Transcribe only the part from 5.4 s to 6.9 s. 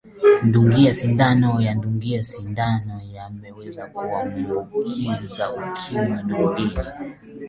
ukimwi nurdini